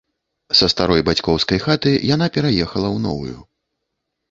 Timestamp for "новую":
3.07-3.39